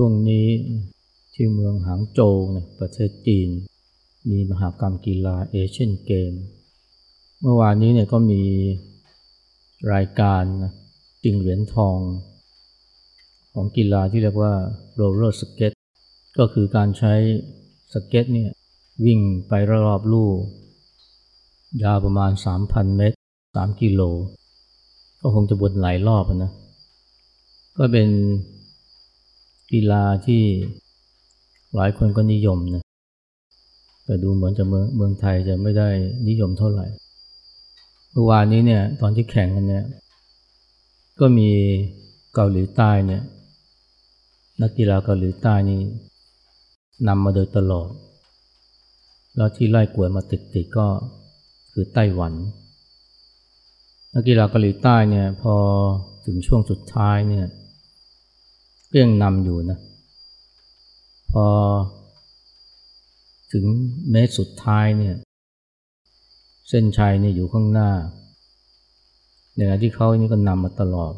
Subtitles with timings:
[0.00, 0.48] ช่วงนี้
[1.34, 3.48] ที่เมืองหางโจวเนี่ยประเทศจีน
[4.30, 6.32] มีมหากรรมกีฬาเอเชียนเกม
[7.40, 8.42] เมื่อวานนี้เนี่ยก็มี
[9.92, 10.72] รายการนะ
[11.24, 11.98] ชิงเหรียญทอง
[13.52, 14.54] ของกีฬาที่เรียกว่า
[14.94, 15.72] โรลเลอร์สเก็ต
[16.38, 17.14] ก็คือการใช้
[17.92, 18.50] สเก็ตเนี่ย
[19.04, 20.30] วิ่งไปรอบลู่
[21.82, 22.32] ยาวประมาณ
[22.64, 23.16] 3,000 เมตร
[23.48, 24.00] 3 กิโล
[25.20, 26.52] ก็คงจะบนหลายรอบนะ
[27.76, 28.10] ก็เป็น
[29.72, 30.42] กีฬาที่
[31.74, 32.84] หลายคนก็นิยมนะ
[34.04, 35.88] แต่ดูเหมือนจะเมืองเมืองไทยจะไม่ได้
[36.28, 36.86] นิยมเท่าไหร่
[38.12, 39.84] เมื่อวานนี้เนี่ยตอนที่แข่งกันเนี่ย
[41.20, 41.50] ก็มี
[42.34, 43.22] เกาหลีใต้เนี่ย
[44.62, 45.80] นักกีฬาเกาหลีใต้นี่
[47.08, 47.88] นำมาโดยตลอด
[49.36, 50.86] แล้วที่ไล่กวดมาติดๆก็
[51.72, 52.32] คือไต้หวัน
[54.14, 55.54] นักกีฬาเกาหลีใต้เนี่ยพอ
[56.26, 57.46] ถึงช่วงสุดท้ายเนี่ย
[58.90, 59.78] ก็ยังนำอยู่นะ
[61.32, 61.46] พอ
[63.52, 63.64] ถึง
[64.10, 65.16] เมตรสุดท้ายเนี่ย
[66.68, 67.90] เส้นชัยเนี่ยอยู่ข้างหน้า
[69.54, 71.12] ในขณะที่เขานี่ก็นำมาตลอด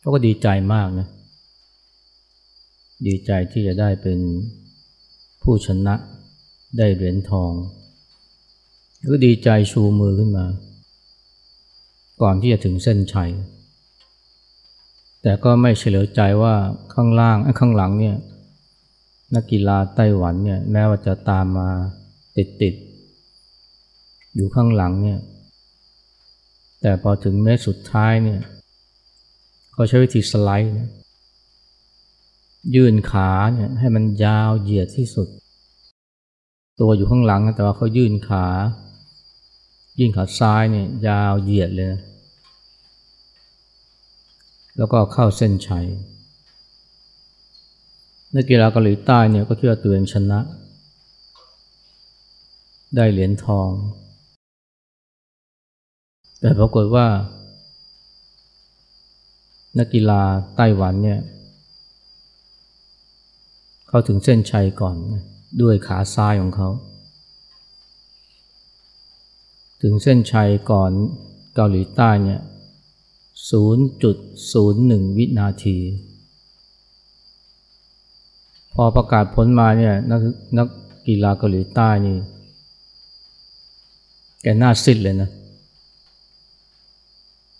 [0.00, 1.08] เขาก็ดีใจมากนะ
[3.06, 4.18] ดีใจที่จะได้เป็น
[5.42, 5.94] ผู้ชนะ
[6.78, 7.52] ได้เหรียญทอง
[9.12, 10.46] ก็ดีใจชูมือขึ้นมา
[12.22, 13.30] ก่อนที่จะถึงเส้นชัย
[15.26, 16.54] แต่ก็ไม่เฉลียวใจว่า
[16.94, 18.16] ข้างล่างข้างหลังเนี่ย
[19.34, 21.68] นักกีฬาไต้หวันเนี่ยแม้ว่าจะตามมา
[22.36, 22.74] ติดติด
[24.34, 25.20] อยู่ข้างหลังเนี่ย
[26.80, 28.40] แต่พอถึงเมตรสุดท้ายเนี่ย
[29.72, 30.80] เขาใช้วิธีสไลด์น
[32.74, 35.28] ยื่นขาเนี่ยให้มันยาวเหยียดที่สุด
[36.80, 38.46] ตัวอยู่ข้างหลังแต่ว่าเขายื่นขา
[39.98, 42.02] ยื่นขาซ้ายเนี่ยยาวเหยียดเลยนะ
[44.76, 45.86] แล้วก็เข้าเส้นชัย
[48.34, 50.40] นักกีฬาเกาหลีใต้เนี่ยก็คิดว่าตัวเองชนะ
[52.96, 53.70] ได้เหรียญทอง
[56.40, 57.06] แต่ปรากฏว่า
[59.78, 60.22] นักกีฬา
[60.56, 61.20] ไต้หวันเนี่ย
[63.88, 64.96] เข้าถึงเส้นชัยก่อน
[65.62, 66.68] ด้วยขาซ้ายของเขา
[69.82, 70.90] ถึงเส้นชัยก่อน
[71.54, 72.40] เกาหลีใต้เนี่ย
[73.34, 75.78] 0.01 วินาที
[78.72, 80.20] พอประกาศผลมาเนี่ยนัก
[80.58, 80.68] นัก
[81.06, 82.16] กีฬาเกาหลีใต้นี่
[84.42, 85.30] แกหน้าซิดเลยนะ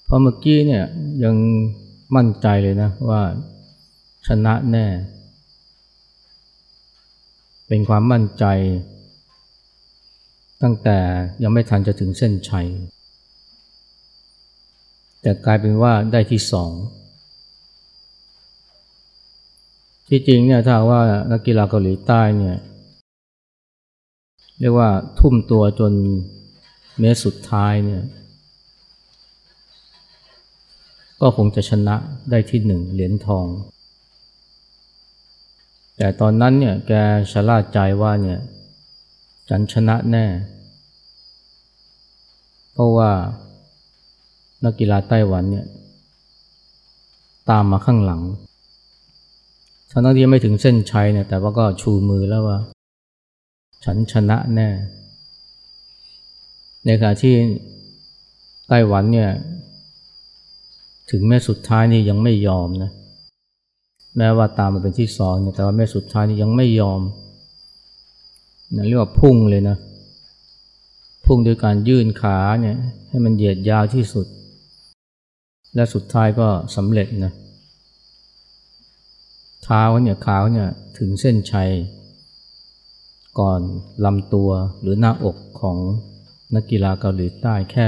[0.05, 0.85] เพราะเมื่อกี้เนี่ย
[1.25, 1.37] ยัง
[2.17, 3.23] มั่นใจเลยนะว่า
[4.27, 4.87] ชนะแน่
[7.69, 8.45] เป็นความมั่นใจ
[10.63, 10.99] ตั้งแต่
[11.43, 12.69] ยังไม่ทันจะถึงเส้นชัย
[15.25, 16.71] แต่กลายเป็นว่าได้ที่สอง
[20.09, 22.57] ที่จริงเนี่ยถ้าว่านักกีฬาเกาหลีใต้เนี่ย
[24.61, 25.93] เรียกว่าทุ่มตัวจน
[26.99, 28.03] เมตรสุดท้ายเนี่ย
[31.21, 31.97] ก็คงจะชนะ
[32.31, 33.47] ได้ที่หนึ่งเหรียญทอง
[35.97, 36.93] แต่ตอนนั้นเนี่ยแก
[37.31, 38.41] ชะล่าใจว่าเนี่ย
[39.49, 40.27] ฉันชนะแน่
[42.73, 43.11] เพราะว่า
[44.65, 45.67] นักกีฬาไต้หวันเนี่ย
[47.51, 48.23] ตามมาข้างหลัง
[49.91, 52.59] ทั้งที่ไม่ถึงเส้นชัยเนี่ยแต่ว่าก็ชูมือแล้วว่า
[53.85, 54.69] ฉันชนะแน่
[56.85, 57.35] ในขณะที่
[58.69, 59.31] ไต้หวันเนี่ย
[61.11, 62.91] ถึงแม้สุดท้ายนี่ยังไม่ยอมนะ
[64.17, 67.01] แม้ว่าตามมาเป็นที่สองเนี่ยแต่ว่าแม่สุดท้ายนี่ยังไม่ยอม
[68.77, 69.77] นะเรียกว่าพุ่งเลยนะ
[71.27, 72.77] พุ่งด้วยการยื่นขาเนี่ย
[73.09, 74.27] ให้มันเหยียดยาวที่สุด
[75.75, 77.33] และสุดท้ายก็สำเร็จนะ
[79.65, 80.69] เท้าเนี่ยขาเนี่ย
[80.99, 81.71] ถึงเส้นชัย
[83.39, 83.61] ก่อน
[84.05, 84.51] ลำตัว
[84.81, 85.79] หรือหน้าอกของ
[86.55, 87.85] นักกีฬาเกาหลีใต้แค่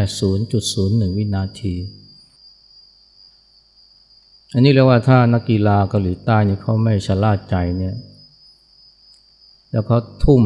[0.57, 1.75] 0.01 วินาที
[4.55, 7.95] อันนี้เรียกว่าถ้านักกีฬาเกาหลีใต้เนี่ยเขาไม่ชะล่าใจเนี่ย
[9.71, 10.43] แล้วเขาทุ่ม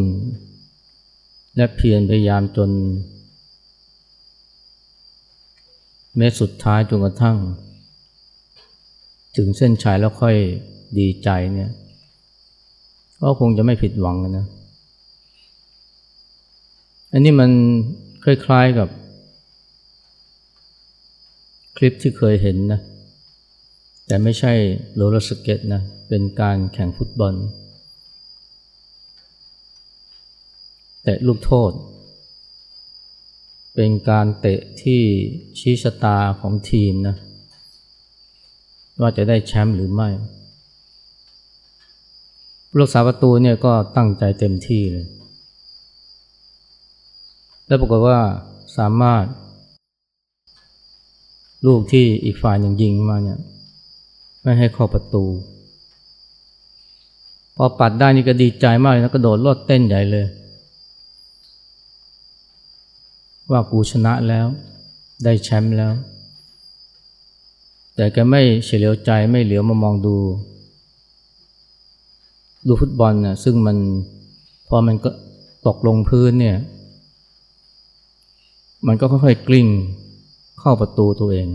[1.56, 2.70] และเพียรพยายามจน
[6.16, 7.36] เมตรสุดท้ายจนกระทั่ง
[9.36, 10.36] ถึงเส้นชัยแล้วค่อย
[10.98, 11.70] ดีใจเนี่ย
[13.22, 14.46] ก็คงจะไม่ผิดหวังนะ
[17.12, 17.50] อันนี้มัน
[18.24, 18.88] คล้ายๆกับ
[21.76, 22.80] คลิปที่เคยเห็นนะ
[24.06, 24.52] แต่ไม่ใช่
[24.94, 27.34] โรลสเก็ตนะ เป็นการแข่งฟุตบอล
[31.02, 31.72] แต่ลูกโทษ
[33.74, 35.02] เป็นการเตะที่
[35.58, 37.16] ชี้ชะตาของทีมนะ
[39.00, 40.08] ว่าจะได้แชมป์หรือไม่
[42.68, 45.06] ผู้รักษาประตูเนี่ยก็ตั้งใจเต็มที่เลย
[47.66, 48.18] แล้วปรากฏว่า
[48.78, 49.24] สามารถ
[51.66, 53.38] ลูกที่อีกฝ่ายหนึ่งยิงมาเนี่ย
[54.42, 55.24] ไม่ให้เข้าประตู
[57.56, 60.26] พอปัดได้นี่ก็ดีใจมากเลยนะกระโดดโลดเต้นใหญ่เลย
[63.50, 64.46] ว่ากูชนะแล้ว
[65.24, 65.92] ได้แชมป์แล้ว
[67.94, 70.16] แต่แกไม่เฉลียวใจไม่เหลียวมามองดู
[72.66, 73.76] ดูฟุตบอลนะซึ่งมัน
[74.68, 75.10] พอมันก็
[75.66, 76.58] ตกลงพื้นเนี่ย
[78.86, 79.68] มันก็ค่อยๆกลิ้ง
[80.60, 81.48] เข้าประตูตัวเอง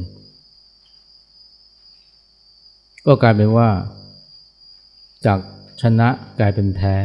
[3.06, 3.70] ก็กลายเป็นว่า
[5.26, 5.40] จาก
[5.82, 6.08] ชนะ
[6.40, 6.96] กลายเป็นแพ้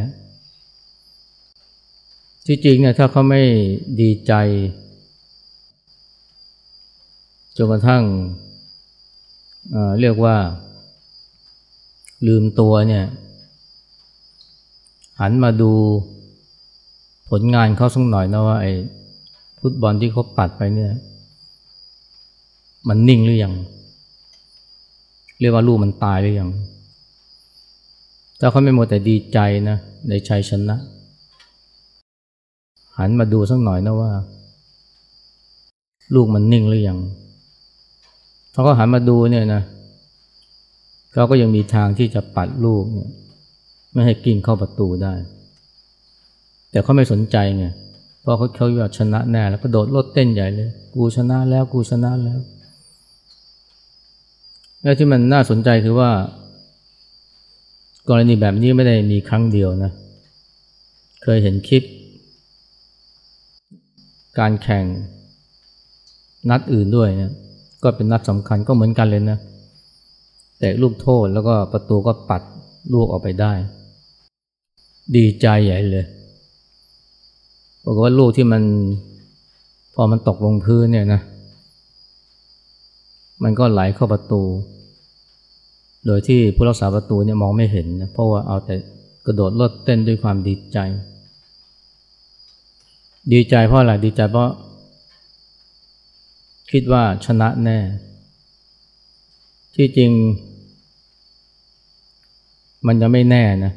[2.52, 3.42] ที่จริงเนี่ยถ้าเขาไม่
[4.00, 4.32] ดีใจ
[7.56, 8.02] จนกระทั่ง
[9.70, 10.36] เเรียกว่า
[12.26, 13.04] ลืมตัวเนี่ย
[15.20, 15.72] หันมาดู
[17.30, 18.72] ผลงานเขาสักหน่อยนะว่าไอ้
[19.60, 20.92] ฟุตบอลที่เขาปัดไปเนี่ย
[22.88, 23.54] มันนิ่งหรือยัง
[25.40, 26.50] เรียกว่าลูกมันตายหรือยัง
[28.40, 29.38] ถ้าเขาไม่หมดแต่ดีใจ
[29.68, 29.76] นะ
[30.08, 30.78] ในชัยชนะ
[33.00, 34.12] หันมาดูสักหน่อยนะว่า
[36.14, 36.98] ลูกมันนิ่งหรือยัง
[38.52, 39.62] ถ้าเขาหันมาดูเนี่ยนะ
[41.12, 43.10] เขาก็ยังมีทางที่จะปัดลูกเนี่ย
[43.92, 45.14] ไม่ให้กิ่งเข้าประตูได้
[46.70, 47.66] แต่เขาไม่สนใจไง
[48.20, 52.38] เพราะเขาเขาอยากชนะแน่แล้วก็โดดรถเต้นใหญ่เลย กูชนะแล้วกูชนะแล้ว
[54.82, 56.10] และที่มันน่าสนใจคือว่า
[58.08, 59.92] กรณีแบบนี้ไม่ได้มีครั้งเดียวนะ
[61.22, 61.82] เคยเห็นคลิป
[64.38, 64.84] การแข่ง
[66.50, 67.32] นัดอื่นด้วยนะ
[67.82, 69.38] ก็เป็นนัดสำคัญก็เหมือนกันเลยนะ
[70.58, 72.42] แต่ลูกโทษแล้วก็ประตูก็ปัด
[72.92, 73.52] ลูกออกไปได้
[75.16, 76.06] ดีใจใหญ่เลย
[77.84, 78.62] บอกว่าลูกที่มัน
[79.94, 81.20] พอมันตกลงพื้นเนี่ยนะ
[83.42, 84.42] มันก็ไหลเข้าประตู
[86.06, 88.74] โดยที่ผู้รักษาประตูเนี่ยมองไม่เห็นนะเพราะว่าเอาแต่
[89.26, 90.78] กระโดดลดเต้นด้วยความดีใจ
[93.32, 94.50] ดีใจเพราะอะไรดีใจเพราะ
[96.70, 97.78] คิดว่าชนะแน่
[99.74, 100.10] ที่จริง
[102.86, 103.72] มันจะไม่แน่นะ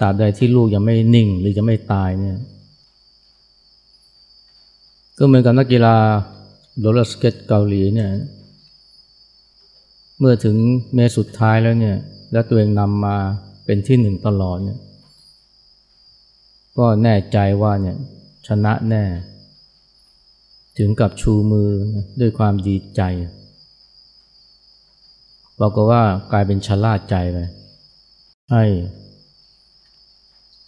[0.00, 2.38] ตราบใดที่ลูกยังไม่นิ่ง หรือจะไม่ตายเนี่ย
[5.18, 5.96] ก็เหมือนกับนักกีฬา
[6.78, 8.10] โรลเลอร์สเก็ตเกาหลีเนี่ย
[10.18, 10.56] เมื่อถึง
[10.94, 11.96] เมตรสุดท้ายแล้วเนี่ย
[12.32, 13.16] แล้วตัวเองนำมา
[13.64, 14.78] เป็นที่หนึ่งตลอดเนี่ย
[16.78, 17.96] ก็แน่ใจว่าเนี่ย
[18.46, 19.04] ชนะแน่
[20.78, 21.70] ถึงกับชูมือ
[22.20, 23.02] ด้วยความดีใจ
[25.60, 26.02] บอกว่า
[26.32, 27.38] กลายเป็นชะล่าใจไป
[28.52, 28.64] ให้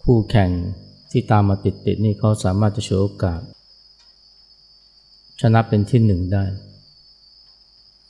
[0.03, 0.51] คู่แข่ง
[1.11, 3.41] ที่ตามมาติดๆนี่เขาสามารถจะโชว์โอกาส
[5.41, 6.45] ชนะเป็นที่หนึ่งได้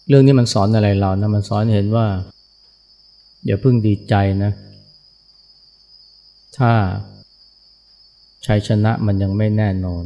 [0.08, 2.06] เรื่องนี้มันสอนอะไรเรานะมันสอนเห็นว่า
[3.46, 4.14] อย่าเพิ่งดีใจ
[4.44, 4.52] นะ
[6.56, 6.72] ถ้า
[8.48, 10.04] ชัยชนะมันยังไม่แน่นอน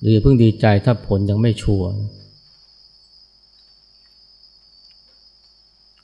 [0.00, 1.88] หรือเพิ่งดีใจถ้าผลยังไม่ชัวร์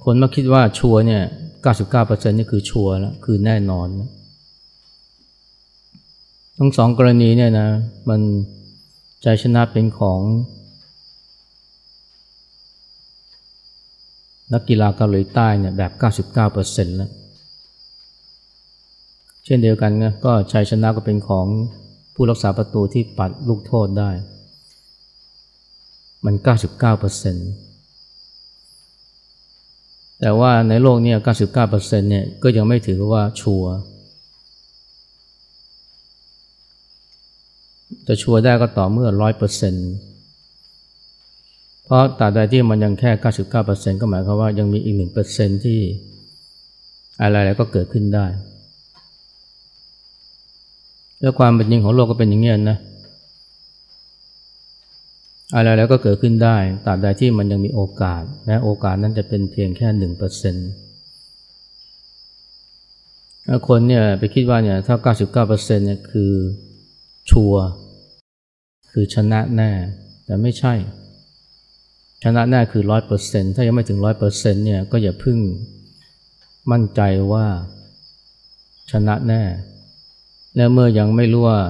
[0.04, 1.22] คนมาคิดว่าชัวร์เนี่ย
[1.74, 4.10] 99%นี่คือชัวร์แล้วคือแน่นอนนะ
[6.58, 7.68] ทั้งสองกรณีเนี่ยนะ
[8.08, 8.20] มัน
[9.22, 10.20] ใจชนะเป็นของ
[14.52, 15.92] นักกีฬาเกาหลีใต้เนี่ยแบบ
[16.40, 17.10] 99%แล้ว
[19.48, 21.46] ช่นเดียวกันนะก็ชัยชนะก็เป็นของ
[22.14, 24.10] ผู้รักษาประตูที่ปัดลูกโทษได้
[26.24, 26.46] มัน 99%
[30.20, 31.14] แต่ว่าในโลกนี้
[31.60, 33.64] 99%เนี่ยก็ยังไม่ถือว่าชัว
[38.06, 39.24] จะชัวได้ก็ต่อเมื่อ 100%
[41.84, 43.10] เพราะตราบใดที่มันยังแค่
[43.56, 44.96] 99%ก็หมายความว่ายังมีอีก
[45.30, 45.80] 1%ที่
[47.20, 48.26] อะไรๆก็เกิดขึ้นได้
[51.20, 52.78] แล้วความเป็นจริงของโลกก็เป็นอย่างนี้นะ
[55.54, 60.68] อะไรแล้วก็เกิดขึ้นได้ตราบใดที่มันยังมีโอกาสและโอกาสนั้นจะเป็นเพียงแค่หนึ่งเปอร์เซ็นต์
[63.68, 64.96] คนเนี่ยไปคิดว่าเนี่ยถ้า
[65.36, 66.32] 99%เนี่ยคือ
[67.30, 67.66] ชัวร์
[68.90, 69.70] คือชนะแน่
[70.24, 70.74] แต่ไม่ใช่
[72.24, 75.38] ชนะแน่คือร้อยเปอร์เซ็นถ้ายังไม่ถึงร้อยเปอร์เซ็นเนี่ยก็อย่าพึ่ง
[76.70, 77.00] มั่นใจ
[77.32, 77.46] ว่า
[78.92, 79.42] ชนะแน่
[80.56, 81.60] และเมื่อยังไม่รู้ว่า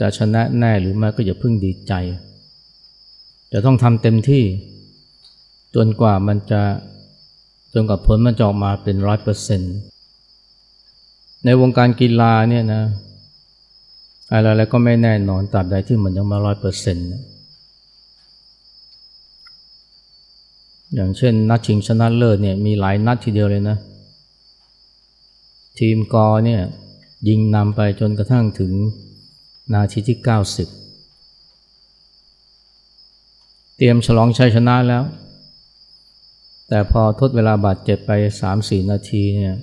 [0.00, 1.92] จะชนะแน่หรือไม่ก็อย่าเพึ่งดีใจ
[3.52, 4.44] จะต้องทำเต็มที่
[5.74, 6.62] จนกว่ามันจะ
[7.74, 9.74] จนกว่าผลมันจะออกมาเป็นร้อยเปอร์เซ็นต์
[11.44, 12.82] ในวงการกีฬาเนี่ยนะ
[14.32, 17.06] อะไรๆก็ไม่แน่นอนตราบใดที่มันยังมาร้อยเปอร์เซ็นต์
[20.94, 23.76] อย่างเช่น นัดชิงชนะเลิศเนี่ยมีหลายนัดทีเดียวเลยนะ
[25.78, 26.62] ทีมกอเนี่ย
[27.28, 28.72] ยิงนำไปจนกระทั่งถึง
[29.74, 30.26] นาทีที่ 90
[33.76, 35.04] เตรียมฉลองชัยชนะแล้ว
[36.68, 38.10] แต่พอทดเวลาบาดเจ็บไป
[38.50, 39.56] 3-4 นาทีเนี่ย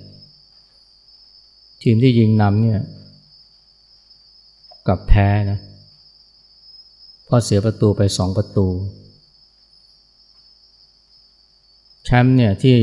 [1.81, 2.81] ทีมที่ยิงนำเนี่ย
[4.88, 5.60] กับแพ้นะ
[7.25, 8.67] เพราะเสียประตูไปสองประตู
[12.05, 12.77] แชมป์เนี่ยที่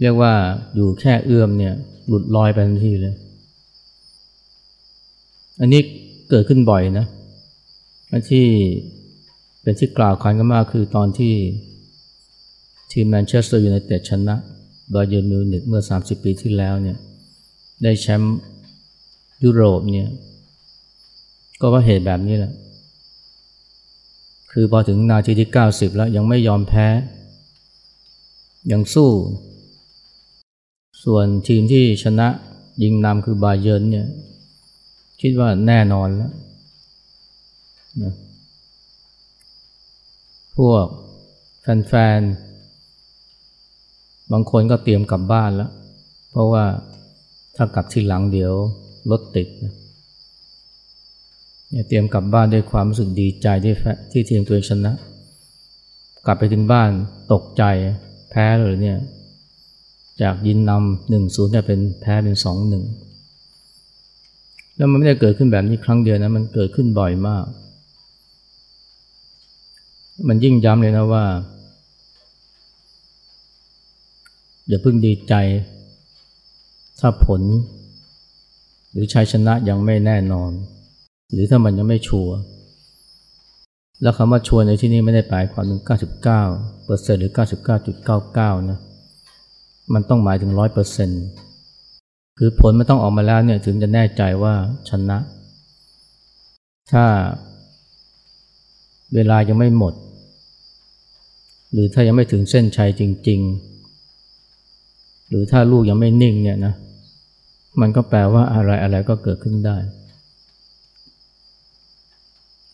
[0.00, 0.32] เรียกว่า
[0.74, 1.74] อยู่แค่เอื้อมเนี่ย
[2.08, 3.14] หลุดลอยไปทันทีเลย
[5.60, 5.80] อันนี้
[6.30, 7.06] เกิดขึ้นบ่อยนะ
[8.30, 8.46] ที่
[9.62, 11.34] เป็นที่กล่าวขานกันมากคือตอนที่
[12.92, 14.36] ทีมแมนเชสเตอร์ยูไนเต็ดชนะ
[14.94, 16.96] บาเยิร์นมิวนิกเมื่อ 30 ปีที่แล้วเนี่ย
[17.82, 18.38] ได้แชมป์
[19.44, 20.10] ยุโรปเนี่ย
[21.60, 22.52] ก็เพราะเหตุแบบนี้แหละ
[24.52, 26.86] คือพอถึงนาทีที่ 90 แล้วยังไม่ยอมแพ้
[28.72, 29.10] ยังสู้
[31.06, 32.28] ส่วนทีมที่ชนะ
[32.82, 34.06] ยิงนำคือบาเยิร์นเนี่ย
[35.20, 36.32] คิดว่าแน่นอนแล้ว
[38.02, 38.14] นะ
[40.56, 40.86] พวก
[41.60, 45.70] แฟนๆ บางคนก็เตรียมกลับบ้านแล้ว
[46.30, 46.64] เพราะว่า
[47.56, 48.52] ถ้ากลับที่หลังเดี๋ยว
[49.10, 49.74] รถติดนะ
[51.88, 53.74] เตรียมกลับบ้านด้วยความรู้สึกดีใจที่
[54.12, 54.92] ที่ทีมตัวเองชนะ
[56.26, 56.90] กลับไปถึงบ้าน
[57.32, 57.62] ตกใจ
[58.30, 58.98] แพ้เลยเนี่ย
[60.22, 62.84] จากยินนำหนึ่งศูนย์จะเป็นแพ้เป็นสองหนึ่ง
[64.76, 67.44] แล้วมันไม่ได้เกิดขึ้นแบบนี้ครั้งเดียวนะมันเกิดขึ้นบ่อยมาก
[70.28, 71.24] มันยิ่งย้ำเลยนะว่า
[74.68, 75.34] อย่าเพิ่งดีใจ
[77.00, 77.42] ถ้าผล
[78.92, 80.50] หรือชัยชนะยังไม่แน่นอน
[81.32, 82.34] หรือถ้ามันยังไม่ชัวร์
[84.02, 86.22] แล้วคำว่าชัวร์ในที่นี้ไม่ได้หมายความถึง 99
[86.84, 87.32] เปอร์เซ็นต์หรือ
[88.00, 88.78] 99.99 นะ
[89.94, 91.22] มันต้องหมายถึง100เปอร์เซ็นต์
[92.38, 94.54] คือผลมันต้องออกมาแล้วเนี่ยถึงจะแน่ใจว่า
[94.88, 95.18] ชนะ
[96.92, 97.04] ถ้า
[99.14, 99.94] เวลายังไม่หมด
[101.72, 103.40] หรือถ้ายังไม่ถึงเส้นชัยจริง
[104.14, 106.74] ๆ หรือถ้าลูกยังไม่นิ่งเนี่ยนะ
[107.80, 109.76] มันก็แปลว่าอะไรอะไรก็เกิดขึ้นได้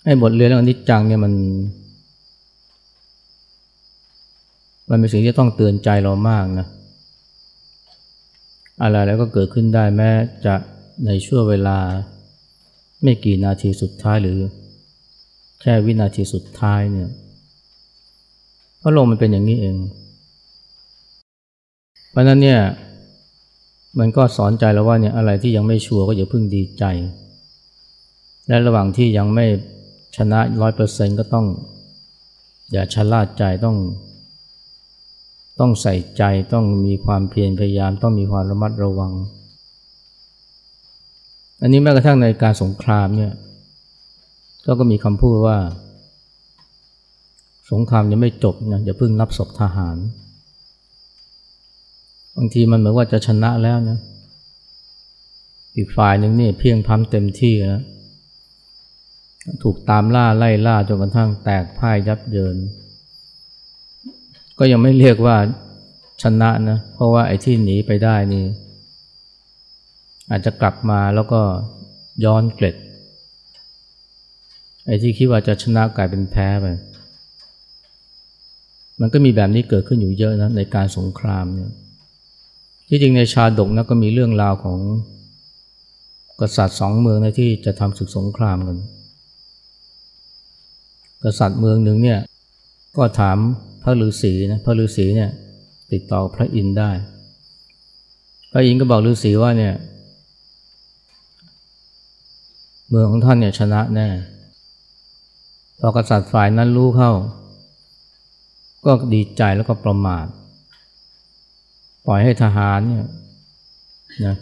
[0.05, 1.33] ไอ้บทเรียนเรื่องอนิจจังเนี่ยมัน
[4.91, 6.67] มันเป็นสิ่งที่ต้องเตือนใจเรามากนะ
[8.83, 10.11] อะไรแล้วก็เกิดขึ้นได้แม้
[10.45, 10.55] จะ
[11.07, 11.79] ในช่วงเวลา
[13.03, 14.39] ไม่กี่นาทีสุดท้ายหรือ
[15.61, 17.09] แค่วินาทีสุดท้ายเนี่ย
[18.79, 19.77] เพราะลกมันเป็นอย่างนี้เอง
[22.11, 22.61] เพราะนั้นเนี่ย
[23.99, 26.85] มันก็สอนใจเราว่าเนี่ยอะไรที่ยังไม่ชัวร์ก็อย่าเพิ่งดีใจ
[28.49, 29.47] และระหว่างที่ยังไม่
[30.17, 31.47] ชนะร้อยเปอร์เซ็นก็ต้อง
[32.73, 33.77] อย่าชะล่าใจต้อง
[35.61, 39.13] ต้องใส่ใจต้องมีความเพียรพยายามต้องมีความระมัดระวัง
[41.61, 43.33] อันนี้แม้กระทั่งในการสงครามเนี่ย
[44.65, 45.59] ก็ก็มีคำพูดว่า
[47.73, 49.97] สงครามยังไม่จบนะอย่าเพิ่งนับศพทหาร
[52.37, 53.99] บางทีมันเหมือนว่าจะชนะแล้วนะ
[55.77, 57.83] อีกฝ่ายหนึ่งนี่เพียงพัมเต็มที่แล้ว
[59.63, 62.57] ถูกตามล่าไล่ล่าจนกระทั่งแตกพ่ายยับเยิน
[64.65, 65.37] ก็ยังไม่เรียกว่า
[66.23, 68.45] ชนะนะ เพราะว่าไอ้ที่หนีไปได้นี่
[70.31, 71.41] อาจจะกลับมาแล้วก็
[72.25, 72.77] ย้อนเกล็ด
[74.87, 76.67] ไอ้ที่คิดว่าจะชนะกลายเป็นแพ้ไป
[79.01, 81.71] มันก็มีแบบนี้เกิดขึ้นอยู่เยอะนะในการสงครามเนี่ย
[82.89, 84.79] ที่จริงในชาดกนะก็มีเรื่องราวของ
[86.41, 88.79] กษัตริย์สองเมืองนะที่จะทำศึกสงครามกัน
[91.25, 92.21] กษัตริย์เมืองหนึ่งเนี่ย
[92.97, 93.39] ก็ถาม
[93.83, 95.31] พระฤาษีนะพระฤาษีเนี่ย
[95.93, 96.91] ติดต่อพระอินทได้
[98.53, 99.75] พระอินทก็บอกฤาษีว่าเนี่ย
[102.89, 104.09] เมืองของท่านเนี่ยชนะแน่
[105.81, 107.13] พอกษัตริย์ฝ่ายนั้นรู้เข้า
[108.87, 110.27] ก็ดีใจแล้วก็ประมาท
[112.07, 113.07] ปล่อยให้ทหารเนี่ย
[114.27, 114.37] นะ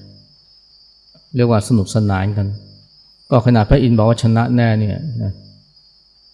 [1.37, 2.47] เรียกว่าสนุกสนานกัน
[3.31, 5.33] ก็ขนาดพระอินทร์บอกว่าชนะแน่เนี่ยนะ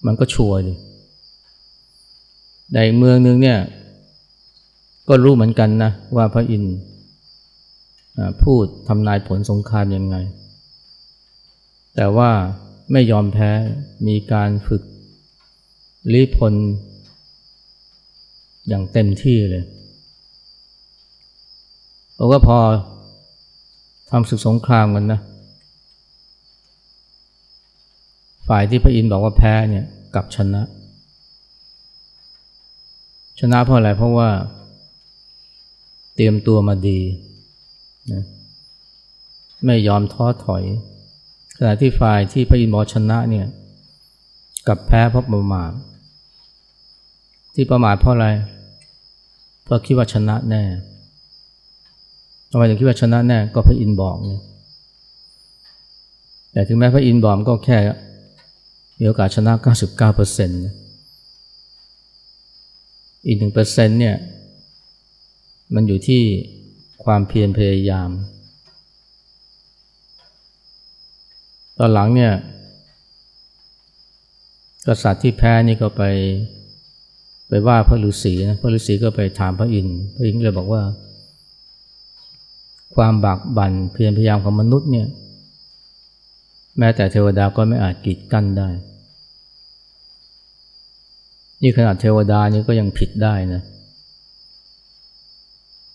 [0.06, 0.76] มันก็ชัวร์เลย
[2.74, 3.58] ในเมืองหนึ่งเนี่ย
[5.08, 6.76] ก็รู้เหมือนกันนะว่าพระอินทร์
[8.42, 10.16] พูดทำนายผลสงครามยังไง
[11.96, 12.30] แต่ว่า
[12.92, 13.50] ไม่ยอมแพ้
[14.06, 14.82] มีการฝึก
[16.12, 16.54] รีพล
[18.68, 19.64] อย่างเต็มที่เลย
[22.18, 22.58] บอกว่าพอ
[24.10, 25.20] ทำศึกสงครามกันนะ
[28.48, 30.62] ฝ่ายที่พระอินทร์บอกว่าแพ้เนี่ยกลับชนะ
[33.40, 34.30] ชนะเพราะอะไรเพราะว่า
[36.14, 37.00] เตรียมตัวมาดี
[38.12, 38.22] นะ
[39.66, 40.64] ไม่ยอมท้อถอย
[41.56, 43.46] ขณะที่ฝ่ายที่พระอินทร์บอกชนะเนี่ย
[44.68, 45.72] กับแพ้เพราะประมาท
[47.54, 48.28] ที่ประมาทเพราะอะไร
[49.64, 50.62] เพราะคิดว่าชนะแน่
[52.50, 54.42] ทำไมถึงคิดว่าชนะแน่ก็พระอินทร์บอกเนี่ย
[56.52, 57.78] แต่ถึงแม้พระอินทร์บอกก็แค่
[58.98, 60.60] มีโอกาสชนะ 99%เปอร์เซ็นต์
[63.26, 64.16] อีกหนึ่งเปอร์เซ็นต์เนี่ย
[65.74, 66.22] มันอยู่ที่
[67.04, 68.10] ความเพียรพยายาม
[71.78, 72.32] ตอนหลังเนี่ย
[74.86, 76.02] กษัตริย์ที่แพ้นี่ก็ไป
[77.48, 80.82] ไปว่าพระฤาษีนะพระฤาษีก็ไปถามพระอินทร์พระอินทร์เลยบอกว่า
[82.94, 85.08] ความบากบั่นเพียรพยายามของมนุษย์เนี่ย
[86.78, 88.68] แม้แต่เทวดาก็ไม่อาจกีดกั้นได้
[91.62, 93.62] นี่ขนาดเทวดานี่ก็ยังผิดได้นะ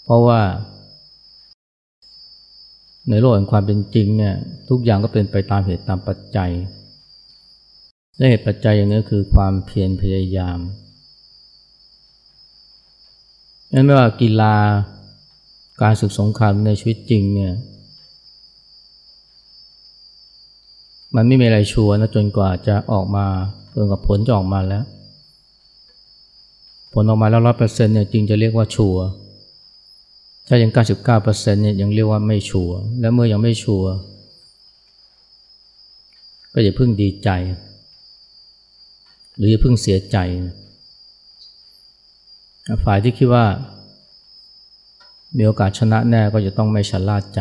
[0.03, 0.39] เพราะว่า
[3.09, 4.35] ในโลกแห่งความเป็นจริงเนี่ย
[4.69, 6.51] ทุกอย่างก็เป็นไปตามเหตุตามปัจจัย
[8.17, 10.59] และเหตุปัจจัยอย่างนี้คือความเพียรพยายาม
[13.73, 14.55] นั้นไม่ว่ากีฬา
[15.81, 17.53] การศึกสงครามในชีวิตจริงเนี่ย
[21.15, 23.25] มันไม่มีอะไรชัวร์นะจนกว่าจะออกมา
[23.75, 24.83] จนกว่าผลจะออกมาแล้ว
[26.93, 28.97] ผลออกมาแล้วร้อยเปอร์เซ็นต์เนี่ยจึงจะเรียกว่าชัว
[30.47, 33.83] ถ้ายังเก้าสิบเก้าเปอร์เซ็นต์เนี่ยยังเรียกว่าไม่ชัวและเมื่อยังไม่ชัว
[36.53, 37.29] ก็อย่าเพิ่งดีใจ
[39.37, 40.17] หรืออย่าเพิ่งเสียใจ
[42.83, 43.45] ฝ่ายที่คิดว่า
[45.37, 47.39] มีโอกาสชนะแน่ก็จะต้องไม่ชะล่าใจ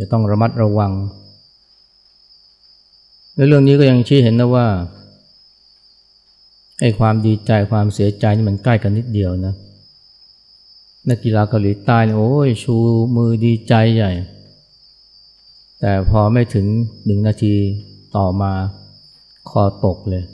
[0.00, 0.92] จะต้องระมัดระวัง
[3.34, 4.66] ในเรื่องนี้ก็ยังชี้เห็นนะว่า
[6.82, 9.54] ไอ้ความดีใจความเสียใจนี่มันใกล้กันนิดเดียวนะ
[11.08, 12.76] นักกีฬาเกาหลีใต้โอ้ยชู
[13.16, 14.12] มือดีใจใหญ่
[15.80, 16.66] แต่พอไม่ถึง
[17.04, 17.54] หนึ่งนาที
[18.16, 18.52] ต่อมา
[19.50, 20.24] คอตกเลย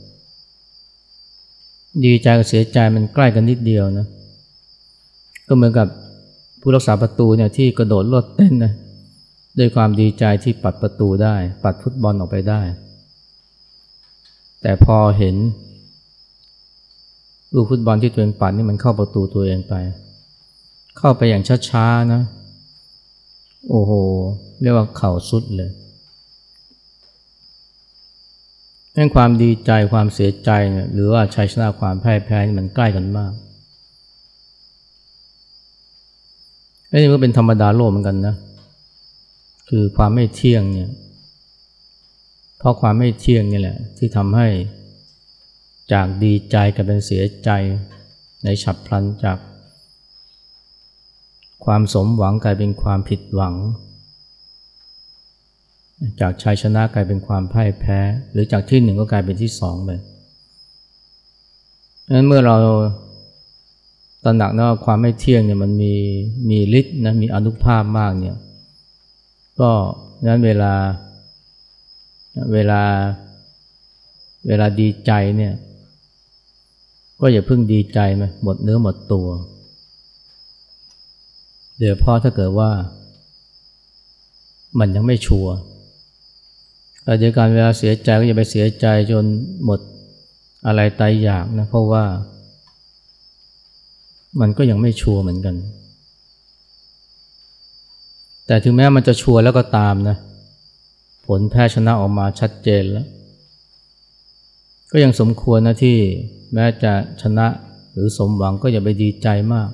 [2.04, 4.06] ดีใจกับเสียใจมันใกล้กันนิดเดียวนะ
[5.48, 5.86] ก็เหมือนกับ
[6.60, 8.72] ผู้รักษาประตูเนี่ยที่กระโดดลดเต้นนะ
[9.58, 12.60] ด้วยความดีใจที่ปัดประตูได้ ปัดฟุตบอลออกไปได้
[14.62, 15.36] แต่พอเห็น
[17.54, 19.74] ลูกฟุตบอลที่ตัวเองปัดนี่มันเข้าประตูตัวเองไป
[20.98, 22.22] เข้าไปอย่างช้าๆนะ
[23.68, 23.92] โอ้โห
[24.60, 25.70] เรียกว่าเข่าสุดเลย
[28.96, 33.32] นั่นความดีใจความเสียใจเนี่ยหรือว่าชัยชนะความแพ้แพ้นี่มันใกล้กันมาก
[36.90, 38.34] นี่ก็เป็นธรรมดาโลกเหมือนกันนะ
[39.68, 40.90] คือความไม่เที่ยงเนี่ย
[42.58, 44.46] เพราะความไม่เที่ยงนี่แหละ ที่ทำให้
[45.92, 47.50] จากดีใจกลายเป็นเสียใจ
[48.44, 49.38] ในฉับพลันจาก
[51.64, 53.54] ความสมหวังกลายเป็นความผิดหวัง
[56.20, 57.98] จากชัยชนะกลายเป็นความพ่ายแพ้
[58.30, 59.90] หรือจากที่หนึ่งก็กลายเป็นที่สองไป
[62.14, 62.56] นั้นเมื่อเรา
[64.24, 65.94] ตระหนักนะว่าความไม่เที่ยงเนี่ยมันมี
[66.50, 68.36] มีฤทธิ์นะมีอนุภาพมากเนี่ย
[69.60, 69.70] ก็
[70.26, 70.72] นั้นเวลา
[72.52, 72.82] เวลา
[74.46, 75.54] เวลาดีใจเนี่ย
[77.20, 79.28] ก็อย่าเพิ่งดีใจไหมหมดเนื้อหมดตัว
[81.78, 82.70] เดี๋ยวพ่อถ้าเกิดว่า
[84.78, 85.54] มันยังไม่ชัวร์
[87.04, 89.24] แต่เดียวกันเวลาเสียใจก็อย่าไปเสียใจจน
[89.64, 89.80] หมด
[90.66, 92.04] อะไรตายอยากนะ เพราะว่า
[94.40, 95.56] มันก็ยังไม่ชัวร์เหมือนกัน
[98.46, 100.16] แต่ถึงแม้มันจะชัวร์แล้วก็ตามนะ
[101.26, 103.06] ผลแพ้ชนะออกมาชัดเจนแล้ว
[104.92, 105.96] ก็ยังสมควรนะที่
[106.54, 107.46] แม้จะชนะ
[107.92, 109.70] หรือสมหวังก็อย่าไปดีใจมาก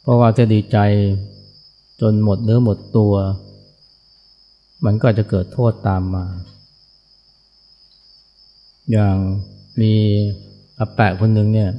[0.00, 0.78] เพราะว่าถ้าดีใจ
[2.00, 3.14] จนหมดเนื้อหมดตัว
[4.84, 6.24] มันก็จะเกิดโทษตามมา
[8.92, 9.16] อย่าง
[9.80, 9.92] มี
[10.78, 11.70] อาแปะคนหนึ่งเนี่ย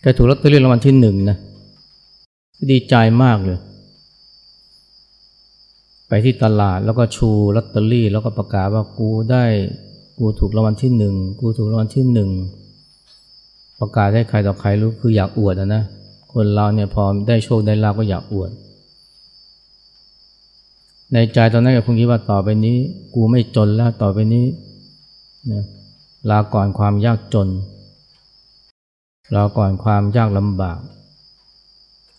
[0.00, 1.36] แกถูกลอตเตอรี่รางวัลที่หนึ่งนะ
[2.70, 3.58] ดีใจมากเลย
[6.08, 9.44] ไปที่ตลาดแล้วก็ชูลอตเตอรี่ แล้วก็ประกาศว่ากูได้
[10.22, 12.30] กูถูกรางวัลที่หนึ่งกูถูกรางวัลที่หนึ่ง
[13.78, 15.82] ประกาศให้ใครต่อใครรู้คืออยากอวดนะ
[16.32, 18.50] คนเราเนี่ยพอได้โชคได้ลาภก็อยากอวด
[21.12, 22.76] ในใจตอนนั้นก็คงคิดว่าต่อไปนี้
[23.14, 24.46] กูไม่จนแล้วต่อไปนี้
[25.52, 25.64] นะ
[26.30, 27.48] ลาก่อนความยากจน
[29.34, 30.78] ลาก่อนความยากลำบาก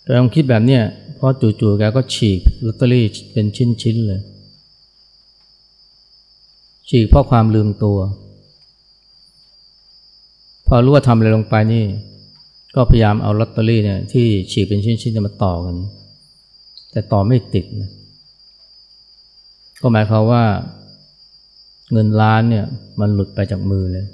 [0.04, 0.84] แกลองคิดแบบเนี้ย
[1.16, 4.22] เพราะจู่ๆแกก็ฉีกลอตเตอรี่เป็นชิ้นๆเลย
[6.94, 7.98] ฉีกเพราะความลืมตัว
[10.68, 11.86] พอรู้ว่าทำอะไรลงไปนี่
[12.76, 15.76] ก็พยายามเอาลอตเตอรี่เนี่ยที่ฉีกเป็นชิ้นๆมาต่อกัน
[16.92, 17.90] แต่ต่อไม่ติดนะ
[19.82, 20.44] ก็หมายความว่า
[21.92, 22.66] เงินล้านเนี่ย
[23.00, 24.06] มันหลุดไปจากมือเลย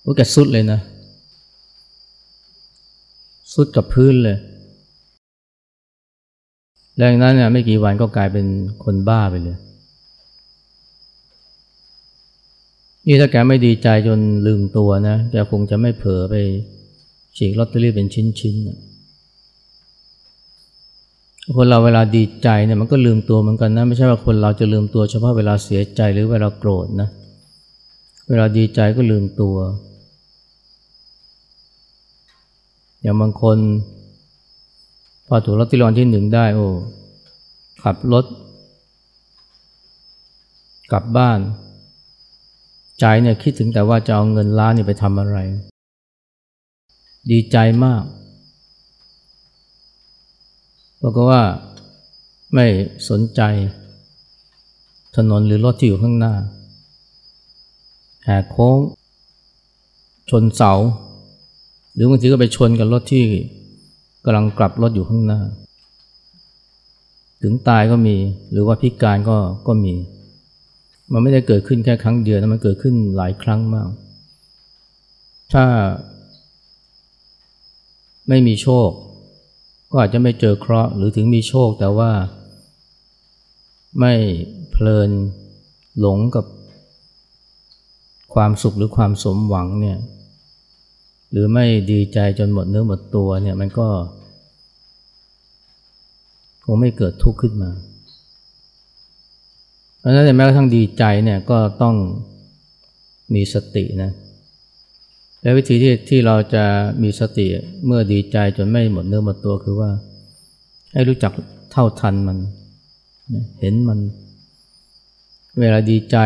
[0.00, 0.80] โอ้แกสุดเลยนะ
[3.54, 4.38] สุดกับพื้นเลย
[6.96, 8.46] แล้วอย่างนั้นเนี่ยไม่กี่วันก็กลายเป็น
[8.84, 9.58] คนบ้าไปเลย
[13.06, 16.34] นี่ถ้าแกไม่ดีใจจนลืมตัวนะแกคงจะไม่เผลอไป
[17.36, 18.76] ฉีกลอตเตอรี่เป็นชิ้นๆ
[21.56, 27.08] คนเราเวลาดีใจเนี่ยมันก็ลืมตัวเหมือนกันนะไม่ใช่ว่าคนเราจะลืมตัวเฉพาะเวลาเสียใจหรือเวลาโกรธนะ
[28.28, 29.56] เวลาดีใจก็ลืมตัว
[33.00, 33.58] อย่างบางคน
[35.26, 36.66] พอถูกลอตเตอรี่รางวัลที่หนึ่งได้โอ้
[37.82, 38.24] ขับรถ
[40.92, 41.38] กลับบ้าน
[43.02, 45.38] ใจเนี่ยคิดถึงแต่ว่าจะเอาเงินล้านนี่ไปทำอะไร
[47.30, 48.02] ดีใจมาก
[51.02, 51.42] บอกว่า
[52.54, 52.66] ไม่
[53.08, 53.40] สนใจ
[55.16, 56.34] ถนนหรือรถที่อยู่ข้างหน้า
[58.24, 58.78] แหกโค้ง
[60.30, 60.72] ชนเสา
[61.94, 63.24] หรือบางทีก็ไปชนกับรถที่
[64.24, 65.40] กำลังกลับรถอยู่ข้างหน้า
[67.42, 68.16] ถึงตายก็มี
[68.52, 69.36] หรือว่าพิการก็
[69.66, 69.94] ก็มี
[71.12, 73.88] มันไม่ได้เกิดขึ้นแค่ครั้งเดียวนะมันเกิดขึ้นหลายครั้งมาก
[75.52, 75.64] ถ้า
[78.28, 78.90] ไม่มีโชค
[79.90, 82.12] ก็อาจจะไม่เจอเคราะห์หรือถึงมีโชคแต่ว่า
[84.00, 84.14] ไม่
[84.70, 85.10] เพลิน
[86.00, 86.46] หลงกับ
[88.34, 89.98] ความสุขหรือความสมหวังเนี่ย
[91.30, 93.88] หรือไม่ดีใจจนหมดเนื้อหมดตัวเนี่ยมันก็
[96.64, 97.70] คงไม่เกิดทุกข์ขึ้นมา
[100.02, 101.94] เพราะฉะนั้นแม้กระทั่งดีใจเนี่ยก็ต้อง
[103.34, 104.10] มีสตินะ
[105.42, 106.64] และวิธีที่ที่เราจะ
[107.02, 107.46] มีสติ
[107.86, 109.90] เมื่อดีใจจนไม่หมดเนื้อหมดตัวคือว่า
[110.92, 111.32] ให้รู้จัก
[111.72, 112.38] เท่าทันมัน
[113.60, 113.98] เห็นมัน
[115.60, 116.16] เวลาดีใจ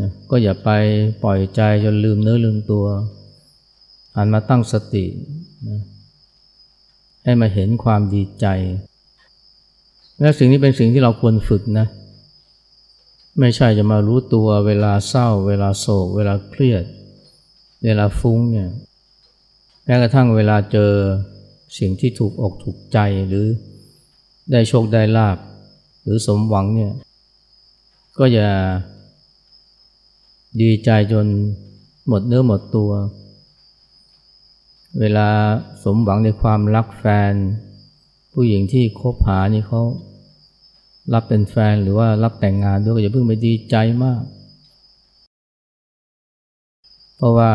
[0.00, 0.70] นะก็อย่าไป
[1.22, 2.84] ปล่อยใจจนลืมเนื้อลืมตัว
[4.16, 5.04] หันมาตั้งสติ
[5.68, 5.80] นะ
[7.24, 8.46] ให้มาเห็นความดีใจ
[10.20, 11.86] และสิ่งนี้เป็นสิ่งที่เราควรฝึกนะ
[13.38, 16.84] ไม่ใช่จะมารู้ตัวเวลาเศร้า เวลาโศก เวลาเครียด
[17.84, 18.70] เวลาฟุ้งเนี่ย
[19.84, 20.92] แม้กระทั่งเวลาเจอ
[21.78, 23.46] สิ่งที่ถูกอกถูกใจหรือ
[24.50, 25.38] ได้โชคได้ลาบ
[26.02, 26.92] หรือสมหวังเนี่ย
[28.18, 28.50] ก็อย่า
[30.60, 31.26] ดีใจจน
[32.08, 32.90] หมดเนื้อหมดตัว
[35.00, 35.28] เวลา
[35.84, 37.32] สมหวังในความรักแฟน
[38.32, 39.82] ผู้หญิงที่คบหานี่เขา
[41.12, 44.22] รับเป็นแฟนหรือว่ารับแต่งงานด้วยก็อย่าเพิ่งไปดีใจมาก
[47.16, 47.52] เพราะว่า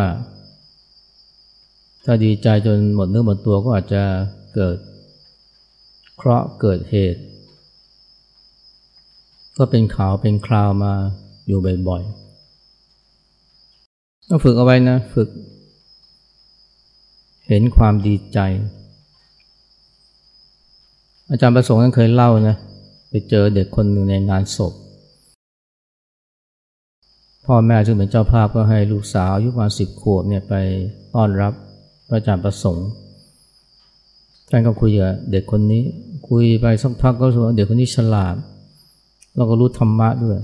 [2.06, 4.04] ถ้าดีใจจนหมดเนื้อหมดตัวก็อาจจะ
[4.56, 4.78] เกิด
[6.16, 7.22] เคราะห์เกิดเหตุ
[9.58, 10.94] ก็เป็นข่าวเป็นคราวมา
[11.48, 15.30] อยู่บ่อยๆต้องฝึกเอาไว้นะฝึก
[17.48, 18.40] เห็นความดีใจ
[21.30, 22.56] อาจารย์ประสงค์นั้นเคยเล่านะ
[23.10, 24.74] ไปเจอเด็กคนหนึ่งในงานศพ
[27.46, 30.54] พ่อแม่ซึ่งเป็นเจ้าภาพก็ให้ลูกสาวอายุประมาณสิบขวบเนี่ยไป
[31.16, 31.54] ต้อนรับ
[32.08, 32.88] พระอาจารย์ประสงค์
[34.50, 35.84] ท่านก็คุยกับเด็กคนนี้
[36.30, 38.36] คุยไปสักพักก็รู้ว่าเด็กคนนี้ฉลาด
[39.36, 40.40] แล้วก็รู้ธรรมะด้วย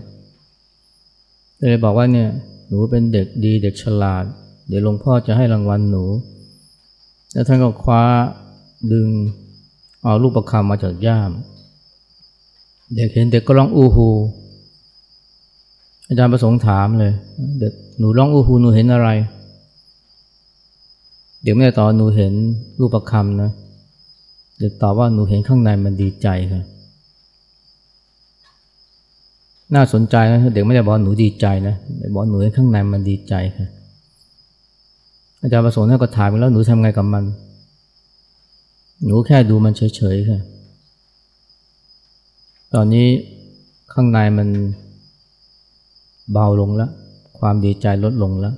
[1.59, 2.29] เลยบอกว่าเนี่ย
[2.67, 4.23] หนูเป็นเด็กดีเด็กฉลาด
[4.67, 6.05] เดี๋ยวหลวงพ่อจะให้รางวัลหนู
[7.33, 8.03] แล้วท่านก็คว้า
[8.93, 9.07] ดึง
[10.03, 11.31] เอาลูกประคำมาจากย่าม
[12.95, 14.09] เด็กเห็นเด็กก็ร้องอู้ฮู
[16.07, 17.13] อาจารย์ประสงค์ถามเลย
[17.59, 19.09] เด็กหนูร้องอู้ฮูหนูเห็นอะไร
[21.43, 22.33] เด็กไม่ได้ตอบหนูเห็น
[22.79, 23.51] รูปประคำนะ
[24.59, 26.63] เด็กตอบว่าหนูเห็นข้างในมันดีใจค่ะ
[29.75, 33.67] น่าสนใจนะเด็กไม่ได้บอกหนูดีใจนะเด็กบอกหนูเห็นข้างในมันดีใจค่ะ
[35.41, 37.23] อาจารย์ประสงค์ท่านก็ถามไปแล้วหนูทำไงกับมัน
[39.05, 40.41] หนูแค่ดูมันเฉยๆค่ะ
[42.77, 43.07] ตอนนี้
[43.93, 44.49] ข้างในมัน
[46.31, 46.91] เบาลงแล้ว
[47.39, 48.55] ความดีใจลดลงแล้ว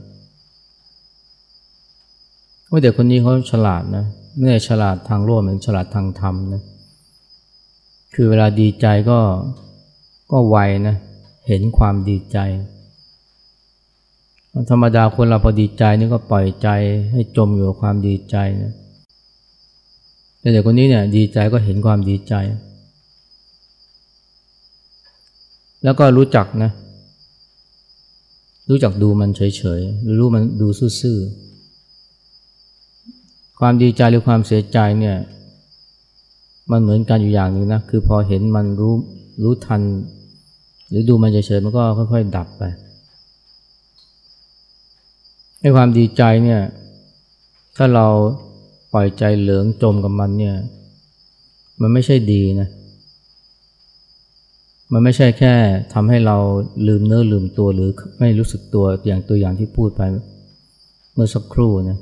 [2.70, 4.06] ว่าเด็กคนนี้เขาฉลาดนะ
[4.38, 6.62] ไม่ใช่ฉลาดทางโลกเหมือนฉลาดทางธรรมนะ
[8.14, 9.20] คือเวลาดีใจก็
[10.32, 10.96] ก็ไวนะ
[11.48, 12.38] เห็นความดีใจ
[14.70, 16.68] ธรรมดาคนเราพอดีใจนี่ก็ปล่อยใจ
[17.12, 18.74] ให้จมอยู่กับความดีใจนะ
[20.40, 22.36] แต่เด็กคนนี้เนี่ยดีใจก็เห็นความดีใจ
[25.86, 26.72] แล้วก็รู้จักนะ
[28.70, 30.68] รู้จักดูมันเฉยๆหรือรู้มันดู
[31.02, 35.18] ซื่อๆความดีใจหรือความเสียใจเนี่ย
[36.72, 38.94] มันเหมือนกันอยู่อย่างหนึ่งนะ คือพอเห็นมันรู้
[39.44, 39.82] รู้ทัน
[40.90, 42.64] หรือดูมันเฉยๆมันก็ค่อยๆดับไป
[45.62, 46.62] ไอ้ความดีใจเนี่ย
[47.78, 48.08] ถ้าเรา
[48.94, 50.56] ปล่อยใจเหลืองจมกับมันเนี่ย
[51.82, 52.70] มันไม่ใช่ดีนะ
[54.92, 55.54] มันไม่ใช่แค่
[55.94, 56.38] ทำให้เรา
[56.88, 60.02] ลืมเนื้อลืมตัวหรือไม่รู้สึกตัวอย่างตัวอย่างที่พูดไป
[61.14, 61.98] เมื่อสักครู่นะ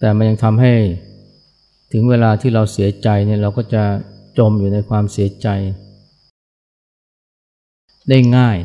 [0.00, 0.72] แต่มันยังทำให้
[1.92, 3.82] ถึงเวลาที่เราเสียใจเนี่ยเราก็จะ
[4.38, 5.48] จมอยู่ในความเสียใจ
[8.08, 8.58] ได้ง่าย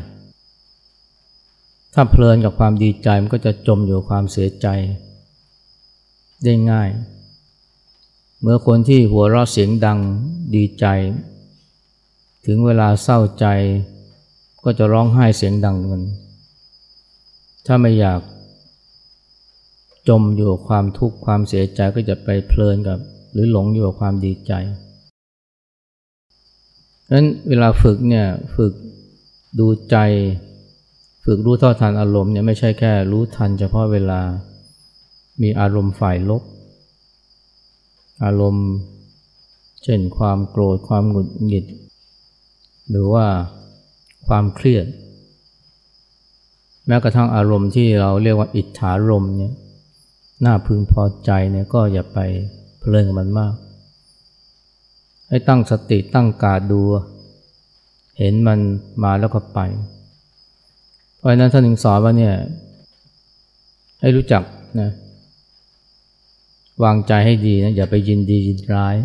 [1.94, 4.68] ถ้าเพลินกับความดีใจมันก็จะจมอยู่ความเสียใจ
[6.44, 6.90] ได้ง่าย
[8.42, 10.00] เมื่อคนที่หัวเราะเสียงดัง
[10.56, 10.86] ดีใจ
[12.46, 13.46] ถึงเวลาเศร้าใจ
[14.64, 16.04] ก็จะร้องไห้เสียงดังเงิน
[17.66, 18.22] ถ้าไม่อยาก
[20.10, 23.00] จมอยู่กับความทุกข์ความเสียใจก็จะไปเพลินกับ
[23.32, 24.54] หรือหลงอยู่กับความดีใจ
[27.06, 28.74] ดังนั้นเวลาฝึกเนี่ยฝึก
[29.60, 29.98] ดูใจ
[31.26, 34.22] ฝึกรู้เท่าทันอารมณ์เนี่ยไม่ใช่แค่รู้ทันเฉพาะเวลา
[35.42, 36.44] มีอารมณ์ฝ่ายลบ
[38.24, 38.68] อารมณ์
[39.84, 41.66] เช่นความโกรธความหงุดหงิด
[42.90, 43.26] หรือว่า
[44.28, 44.86] ความเครียด
[46.88, 49.54] แม้กระทั่งอารมณ์ที่เราเรียกว่าอิทธารมเนี่ย
[50.46, 52.20] น่าพึงพอใจเนี่ยก็อย่าไป
[52.80, 53.54] เพลินกับมันมาก
[55.30, 56.82] ให้ตั้งสติตั้งการดู
[58.18, 58.60] เห็นมัน
[59.04, 59.60] มาแล้วก็ไป
[61.18, 62.36] เพราะนั้นท่านถึงสอนว่าเนี่ย
[64.02, 64.44] ให้รู้จัก
[64.80, 64.90] นะ
[66.84, 68.96] วางใจให้ดีนะอย่าไปยินดียินร้าย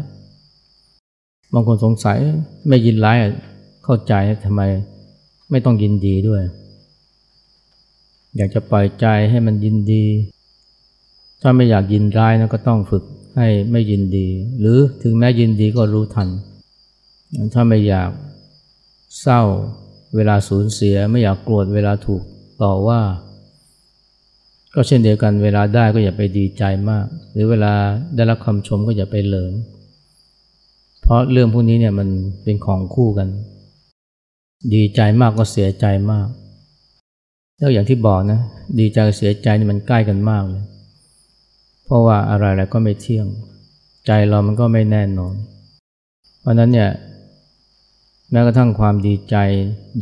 [1.53, 2.19] บางคนสงสัย
[2.69, 3.17] ไม่ยินร้าย
[3.85, 4.63] เข้าใจทำไม
[5.51, 6.43] ไม่ต้องยินดีด้วย
[8.37, 10.05] อยากจะปล่อยใจให้มันยินดี
[11.43, 13.05] ถ้าไม่อยากยินร้ายนะก็ต้องฝึก
[13.37, 16.29] ให้ไม่ยินดี หรือถึงแม้ยินดีก็รู้ทัน
[17.55, 18.11] ถ้าไม่อยาก
[19.21, 19.43] เศร้า
[20.15, 22.23] เวลาสูญเสียไม่อยากโกรธเวลาถูก
[22.63, 23.01] ต่อว่า
[24.75, 27.73] ก็เช่นเดียวกันเวลาได้ก็อย่าไปดีใจมาก หรือเวลา
[28.15, 29.53] ได้รับคำชมก็อย่าไปเหลิง
[31.03, 32.09] เพราะเรื่องพวกนี้เนี่ยมัน
[32.43, 33.29] เป็นของคู่กัน
[34.75, 36.29] ดีใจมากก็เสียใจมาก
[37.59, 38.41] แล้วอย่างที่บอกนะ
[38.79, 40.65] ดีใจกับเสียใจนี่มันใกล้กันมากเลย
[41.85, 43.27] เพราะว่าอะไรๆก็ไม่เที่ยง
[44.07, 45.35] ใจเรามันก็ไม่แน่นอน
[46.41, 46.91] เพราะนั้นเนี่ย
[48.31, 49.37] แม้กระทั่งความดีใจ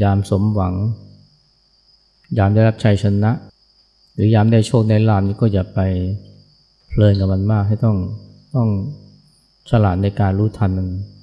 [0.03, 0.75] ยามสมหวัง
[2.39, 3.33] ยามได้รับชัยชนะ
[4.15, 5.81] หรือยามได้โชคได้ลาภนี่ก็อย่าไป
[6.89, 7.97] เพลินกับมันมากให้ต้อง
[8.55, 8.69] ต้อง
[9.71, 10.89] ฉลาดในการรู้ทันมัน